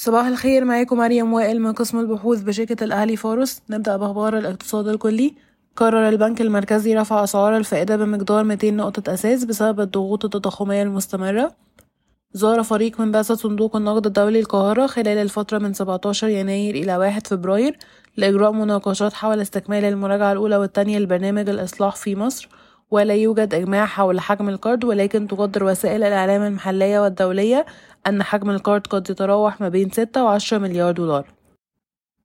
[0.00, 5.34] صباح الخير معاكم مريم وائل من قسم البحوث بشركة الأهلي فارس نبدأ بأخبار الاقتصاد الكلي.
[5.76, 11.52] قرر البنك المركزي رفع أسعار الفائدة بمقدار 200 نقطة أساس بسبب الضغوط التضخمية المستمرة.
[12.32, 17.26] زار فريق من بعثة صندوق النقد الدولي القاهرة خلال الفترة من 17 يناير إلى 1
[17.26, 17.78] فبراير
[18.16, 22.48] لإجراء مناقشات حول استكمال المراجعة الأولى والثانية لبرنامج الإصلاح في مصر.
[22.90, 27.66] ولا يوجد إجماع حول حجم القرض ولكن تقدر وسائل الإعلام المحلية والدولية
[28.06, 31.26] أن حجم القرض قد يتراوح ما بين 6 و 10 مليار دولار.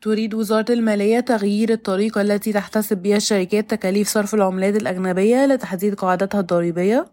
[0.01, 6.39] تريد وزارة المالية تغيير الطريقة التي تحتسب بها الشركات تكاليف صرف العملات الأجنبية لتحديد قاعدتها
[6.39, 7.05] الضريبية؟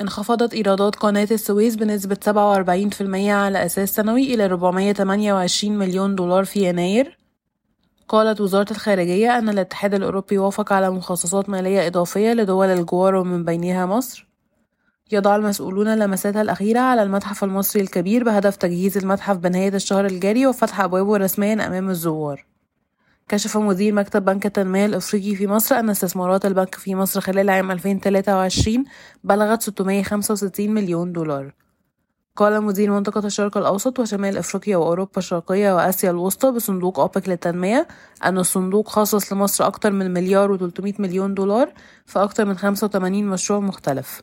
[0.00, 7.18] انخفضت إيرادات قناة السويس بنسبة 47% على أساس سنوي إلى 428 مليون دولار في يناير.
[8.08, 13.86] قالت وزارة الخارجية أن الاتحاد الأوروبي وافق على مخصصات مالية إضافية لدول الجوار ومن بينها
[13.86, 14.28] مصر.
[15.12, 20.80] يضع المسؤولون لمساتها الأخيرة على المتحف المصري الكبير بهدف تجهيز المتحف بنهاية الشهر الجاري وفتح
[20.80, 22.46] أبوابه رسميا أمام الزوار.
[23.28, 27.70] كشف مدير مكتب بنك التنمية الأفريقي في مصر أن استثمارات البنك في مصر خلال عام
[27.70, 28.84] 2023
[29.24, 31.63] بلغت 665 مليون دولار.
[32.36, 37.88] قال مدير منطقة الشرق الأوسط وشمال أفريقيا وأوروبا الشرقية وآسيا الوسطى بصندوق أوبك للتنمية
[38.24, 41.72] أن الصندوق خصص لمصر أكثر من مليار و300 مليون دولار
[42.06, 44.22] في أكثر من 85 مشروع مختلف.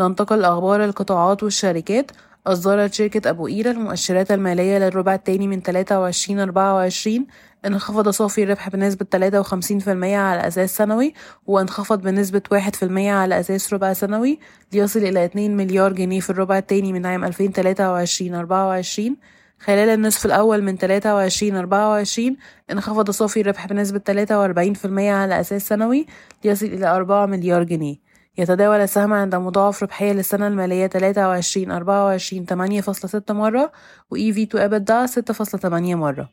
[0.00, 2.10] ننتقل لأخبار القطاعات والشركات
[2.46, 7.26] أصدرت شركة أبو قيرة المؤشرات المالية للربع الثاني من 23 24
[7.66, 11.14] انخفض صافي الربح بنسبة 53% على أساس سنوي
[11.46, 12.58] وانخفض بنسبة 1%
[12.98, 14.38] على أساس ربع سنوي
[14.72, 19.16] ليصل إلى 2 مليار جنيه في الربع الثاني من عام 2023 24
[19.58, 22.36] خلال النصف الأول من 23 24
[22.72, 26.06] انخفض صافي الربح بنسبة 43% على أساس سنوي
[26.44, 28.03] ليصل إلى 4 مليار جنيه.
[28.38, 33.72] يتداول السهم عند مضاعف ربحية للسنة المالية 23 24 8.6 مرة
[34.10, 36.30] و EV to EBITDA 6.8 مرة.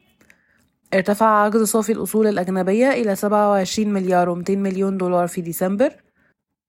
[0.94, 5.94] ارتفع عجز صافي الأصول الأجنبية إلى 27 مليار و200 مليون دولار في ديسمبر.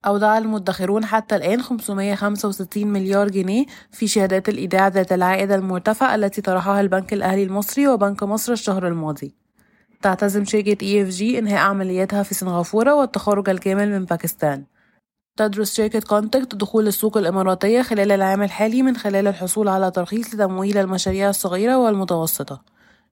[0.06, 6.80] أودع المدخرون حتى الآن 565 مليار جنيه في شهادات الإيداع ذات العائد المرتفع التي طرحها
[6.80, 9.34] البنك الأهلي المصري وبنك مصر الشهر الماضي.
[10.02, 14.64] تعتزم شركة EFG إنهاء عملياتها في سنغافورة والتخرج الكامل من باكستان.
[15.36, 20.78] تدرس شركة كونتكت دخول السوق الإماراتية خلال العام الحالي من خلال الحصول على ترخيص لتمويل
[20.78, 22.62] المشاريع الصغيرة والمتوسطة.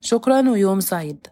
[0.01, 1.27] شكرا ويوم سعيد.